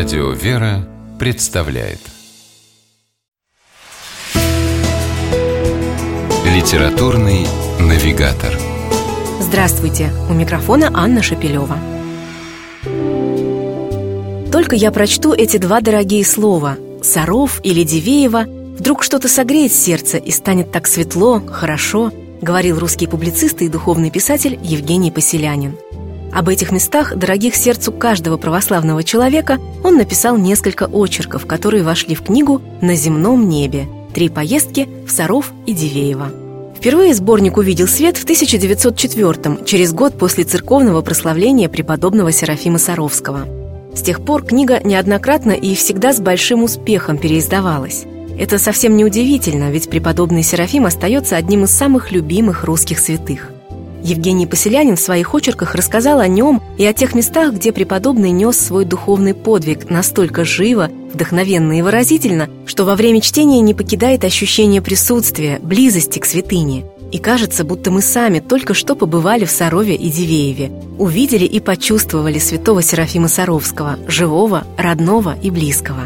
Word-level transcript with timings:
Радио 0.00 0.30
«Вера» 0.30 0.88
представляет. 1.18 2.00
Литературный 6.46 7.46
навигатор. 7.78 8.58
Здравствуйте! 9.40 10.10
У 10.30 10.32
микрофона 10.32 10.90
Анна 10.94 11.22
Шапилева. 11.22 11.76
Только 14.50 14.74
я 14.74 14.90
прочту 14.90 15.34
эти 15.34 15.58
два 15.58 15.82
дорогие 15.82 16.24
слова. 16.24 16.78
«Саров» 17.02 17.60
или 17.62 17.82
«Дивеева», 17.82 18.46
вдруг 18.78 19.02
что-то 19.02 19.28
согреет 19.28 19.70
сердце 19.70 20.16
и 20.16 20.30
станет 20.30 20.72
так 20.72 20.86
светло, 20.86 21.42
хорошо, 21.46 22.10
говорил 22.40 22.78
русский 22.78 23.06
публицист 23.06 23.60
и 23.60 23.68
духовный 23.68 24.10
писатель 24.10 24.58
Евгений 24.62 25.10
Поселянин– 25.10 25.76
об 26.32 26.48
этих 26.48 26.70
местах, 26.70 27.16
дорогих 27.16 27.56
сердцу 27.56 27.92
каждого 27.92 28.36
православного 28.36 29.02
человека, 29.02 29.58
он 29.82 29.96
написал 29.96 30.36
несколько 30.36 30.84
очерков, 30.84 31.46
которые 31.46 31.82
вошли 31.82 32.14
в 32.14 32.22
книгу 32.22 32.62
«На 32.80 32.94
земном 32.94 33.48
небе. 33.48 33.88
Три 34.14 34.28
поездки 34.28 34.88
в 35.06 35.10
Саров 35.10 35.52
и 35.66 35.72
Дивеево». 35.72 36.30
Впервые 36.76 37.14
сборник 37.14 37.58
увидел 37.58 37.86
свет 37.86 38.16
в 38.16 38.22
1904 38.22 39.64
через 39.66 39.92
год 39.92 40.16
после 40.16 40.44
церковного 40.44 41.02
прославления 41.02 41.68
преподобного 41.68 42.32
Серафима 42.32 42.78
Саровского. 42.78 43.46
С 43.94 44.00
тех 44.00 44.24
пор 44.24 44.44
книга 44.44 44.80
неоднократно 44.82 45.50
и 45.50 45.74
всегда 45.74 46.12
с 46.12 46.20
большим 46.20 46.62
успехом 46.62 47.18
переиздавалась. 47.18 48.04
Это 48.38 48.58
совсем 48.58 48.96
не 48.96 49.04
удивительно, 49.04 49.70
ведь 49.70 49.90
преподобный 49.90 50.44
Серафим 50.44 50.86
остается 50.86 51.36
одним 51.36 51.64
из 51.64 51.70
самых 51.70 52.12
любимых 52.12 52.64
русских 52.64 53.00
святых– 53.00 53.50
Евгений 54.02 54.46
Поселянин 54.46 54.96
в 54.96 55.00
своих 55.00 55.34
очерках 55.34 55.74
рассказал 55.74 56.20
о 56.20 56.26
нем 56.26 56.62
и 56.78 56.84
о 56.84 56.92
тех 56.92 57.14
местах, 57.14 57.54
где 57.54 57.72
преподобный 57.72 58.30
нес 58.30 58.58
свой 58.58 58.84
духовный 58.84 59.34
подвиг 59.34 59.90
настолько 59.90 60.44
живо, 60.44 60.90
вдохновенно 61.12 61.78
и 61.78 61.82
выразительно, 61.82 62.48
что 62.66 62.84
во 62.84 62.96
время 62.96 63.20
чтения 63.20 63.60
не 63.60 63.74
покидает 63.74 64.24
ощущение 64.24 64.80
присутствия, 64.80 65.58
близости 65.62 66.18
к 66.18 66.24
святыне. 66.24 66.84
И 67.12 67.18
кажется, 67.18 67.64
будто 67.64 67.90
мы 67.90 68.02
сами 68.02 68.38
только 68.38 68.72
что 68.72 68.94
побывали 68.94 69.44
в 69.44 69.50
Сарове 69.50 69.96
и 69.96 70.08
Дивееве, 70.10 70.70
увидели 70.96 71.44
и 71.44 71.58
почувствовали 71.58 72.38
святого 72.38 72.82
Серафима 72.82 73.28
Саровского, 73.28 73.98
живого, 74.06 74.64
родного 74.78 75.36
и 75.42 75.50
близкого. 75.50 76.02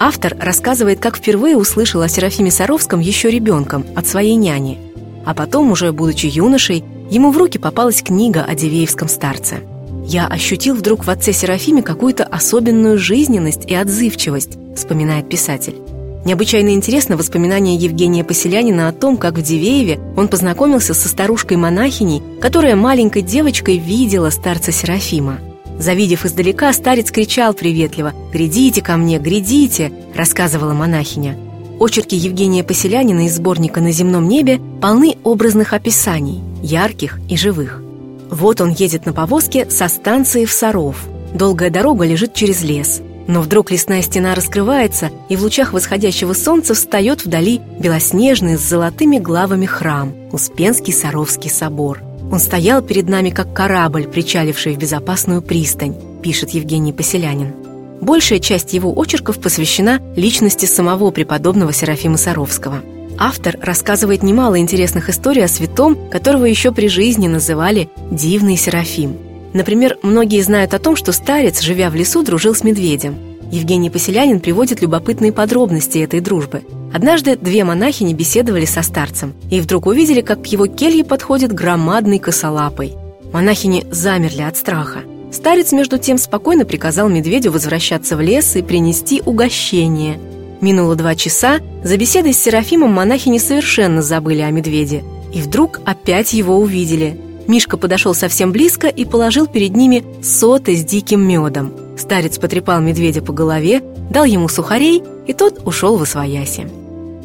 Автор 0.00 0.36
рассказывает, 0.38 0.98
как 0.98 1.16
впервые 1.16 1.56
услышал 1.56 2.02
о 2.02 2.08
Серафиме 2.08 2.50
Саровском 2.50 2.98
еще 2.98 3.30
ребенком 3.30 3.86
от 3.94 4.08
своей 4.08 4.34
няни, 4.34 4.78
а 5.24 5.34
потом, 5.34 5.70
уже 5.70 5.92
будучи 5.92 6.26
юношей, 6.26 6.84
Ему 7.10 7.30
в 7.30 7.36
руки 7.36 7.58
попалась 7.58 8.02
книга 8.02 8.44
о 8.44 8.54
Дивеевском 8.54 9.08
старце. 9.08 9.60
«Я 10.06 10.26
ощутил 10.26 10.74
вдруг 10.74 11.04
в 11.04 11.10
отце 11.10 11.32
Серафиме 11.32 11.82
какую-то 11.82 12.24
особенную 12.24 12.98
жизненность 12.98 13.64
и 13.66 13.74
отзывчивость», 13.74 14.58
вспоминает 14.76 15.28
писатель. 15.28 15.76
Необычайно 16.24 16.70
интересно 16.70 17.18
воспоминание 17.18 17.76
Евгения 17.76 18.24
Поселянина 18.24 18.88
о 18.88 18.92
том, 18.92 19.18
как 19.18 19.36
в 19.36 19.42
Дивееве 19.42 20.00
он 20.16 20.28
познакомился 20.28 20.94
со 20.94 21.08
старушкой-монахиней, 21.08 22.22
которая 22.40 22.76
маленькой 22.76 23.22
девочкой 23.22 23.76
видела 23.76 24.30
старца 24.30 24.72
Серафима. 24.72 25.38
Завидев 25.78 26.24
издалека, 26.24 26.72
старец 26.72 27.10
кричал 27.10 27.52
приветливо 27.52 28.14
«Грядите 28.32 28.80
ко 28.80 28.96
мне, 28.96 29.18
грядите!»– 29.18 29.92
рассказывала 30.14 30.72
монахиня. 30.72 31.36
Очерки 31.80 32.14
Евгения 32.14 32.62
Поселянина 32.62 33.26
из 33.26 33.36
сборника 33.36 33.80
«На 33.80 33.90
земном 33.90 34.28
небе» 34.28 34.60
полны 34.80 35.16
образных 35.24 35.72
описаний, 35.72 36.40
ярких 36.62 37.18
и 37.28 37.36
живых. 37.36 37.82
Вот 38.30 38.60
он 38.60 38.70
едет 38.70 39.06
на 39.06 39.12
повозке 39.12 39.68
со 39.68 39.88
станции 39.88 40.44
в 40.44 40.52
Саров. 40.52 41.04
Долгая 41.34 41.70
дорога 41.70 42.04
лежит 42.04 42.32
через 42.34 42.62
лес. 42.62 43.02
Но 43.26 43.40
вдруг 43.40 43.70
лесная 43.70 44.02
стена 44.02 44.34
раскрывается, 44.34 45.10
и 45.28 45.36
в 45.36 45.42
лучах 45.42 45.72
восходящего 45.72 46.32
солнца 46.32 46.74
встает 46.74 47.24
вдали 47.24 47.60
белоснежный 47.80 48.56
с 48.56 48.60
золотыми 48.60 49.18
главами 49.18 49.66
храм– 49.66 50.12
Успенский 50.32 50.92
Саровский 50.92 51.50
собор. 51.50 52.02
Он 52.30 52.38
стоял 52.38 52.82
перед 52.82 53.08
нами, 53.08 53.30
как 53.30 53.52
корабль, 53.52 54.04
причаливший 54.04 54.74
в 54.74 54.78
безопасную 54.78 55.42
пристань, 55.42 55.96
пишет 56.22 56.50
Евгений 56.50 56.92
Поселянин. 56.92 57.63
Большая 58.00 58.38
часть 58.38 58.72
его 58.72 58.92
очерков 58.94 59.40
посвящена 59.40 60.00
личности 60.16 60.66
самого 60.66 61.10
преподобного 61.10 61.72
Серафима 61.72 62.16
Саровского. 62.16 62.82
Автор 63.16 63.56
рассказывает 63.62 64.22
немало 64.22 64.58
интересных 64.58 65.08
историй 65.08 65.44
о 65.44 65.48
святом, 65.48 65.96
которого 66.10 66.44
еще 66.44 66.72
при 66.72 66.88
жизни 66.88 67.28
называли 67.28 67.88
«дивный 68.10 68.56
Серафим». 68.56 69.16
Например, 69.52 69.96
многие 70.02 70.42
знают 70.42 70.74
о 70.74 70.80
том, 70.80 70.96
что 70.96 71.12
старец, 71.12 71.60
живя 71.60 71.90
в 71.90 71.94
лесу, 71.94 72.24
дружил 72.24 72.54
с 72.56 72.64
медведем. 72.64 73.14
Евгений 73.52 73.88
Поселянин 73.88 74.40
приводит 74.40 74.82
любопытные 74.82 75.32
подробности 75.32 75.98
этой 75.98 76.18
дружбы. 76.18 76.62
Однажды 76.92 77.36
две 77.36 77.62
монахини 77.62 78.14
беседовали 78.14 78.64
со 78.64 78.82
старцем 78.82 79.32
и 79.50 79.60
вдруг 79.60 79.86
увидели, 79.86 80.22
как 80.22 80.42
к 80.42 80.46
его 80.46 80.66
келье 80.66 81.04
подходит 81.04 81.52
громадный 81.52 82.18
косолапый. 82.18 82.94
Монахини 83.32 83.86
замерли 83.92 84.42
от 84.42 84.56
страха– 84.56 85.00
Старец, 85.34 85.72
между 85.72 85.98
тем, 85.98 86.16
спокойно 86.16 86.64
приказал 86.64 87.08
медведю 87.08 87.50
возвращаться 87.50 88.16
в 88.16 88.20
лес 88.20 88.54
и 88.54 88.62
принести 88.62 89.20
угощение. 89.26 90.16
Минуло 90.60 90.94
два 90.94 91.16
часа, 91.16 91.58
за 91.82 91.96
беседой 91.96 92.32
с 92.32 92.38
Серафимом 92.38 92.92
монахини 92.92 93.38
совершенно 93.38 94.00
забыли 94.00 94.42
о 94.42 94.50
медведе. 94.52 95.02
И 95.32 95.40
вдруг 95.40 95.80
опять 95.84 96.32
его 96.34 96.56
увидели. 96.56 97.18
Мишка 97.48 97.76
подошел 97.76 98.14
совсем 98.14 98.52
близко 98.52 98.86
и 98.86 99.04
положил 99.04 99.48
перед 99.48 99.74
ними 99.74 100.04
соты 100.22 100.76
с 100.76 100.84
диким 100.84 101.26
медом. 101.26 101.74
Старец 101.98 102.38
потрепал 102.38 102.80
медведя 102.80 103.20
по 103.20 103.32
голове, 103.32 103.82
дал 104.10 104.24
ему 104.24 104.46
сухарей, 104.46 105.02
и 105.26 105.32
тот 105.32 105.62
ушел 105.66 105.96
в 105.96 106.02
освояси. 106.02 106.68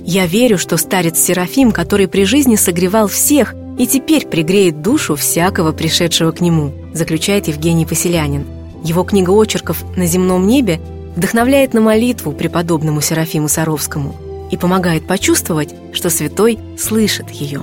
Я 0.04 0.26
верю, 0.26 0.58
что 0.58 0.78
старец 0.78 1.20
Серафим, 1.20 1.72
который 1.72 2.08
при 2.08 2.24
жизни 2.24 2.56
согревал 2.56 3.08
всех 3.08 3.54
и 3.78 3.86
теперь 3.86 4.26
пригреет 4.26 4.82
душу 4.82 5.16
всякого 5.16 5.74
пришедшего 5.74 6.32
к 6.32 6.42
нему, 6.42 6.74
заключает 6.94 7.48
Евгений 7.48 7.86
Поселянин. 7.86 8.46
Его 8.84 9.04
книга 9.04 9.32
очерков 9.32 9.84
«На 9.96 10.06
земном 10.06 10.48
небе» 10.48 10.80
вдохновляет 11.16 11.74
на 11.74 11.82
молитву 11.82 12.32
преподобному 12.32 13.02
Серафиму 13.02 13.50
Саровскому 13.50 14.16
и 14.52 14.58
помогает 14.58 15.06
почувствовать, 15.06 15.74
что 15.94 16.10
святой 16.10 16.60
слышит 16.78 17.30
ее. 17.30 17.62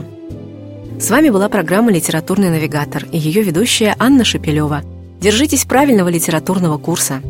С 1.00 1.10
вами 1.10 1.30
была 1.30 1.48
программа 1.48 1.92
«Литературный 1.92 2.50
навигатор» 2.50 3.04
и 3.10 3.18
ее 3.18 3.42
ведущая 3.42 3.94
Анна 3.98 4.24
Шепелева. 4.24 4.82
Держитесь 5.20 5.64
правильного 5.64 6.08
литературного 6.08 6.78
курса. 6.78 7.20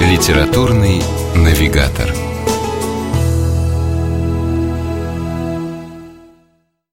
«Литературный 0.00 1.02
навигатор» 1.34 2.14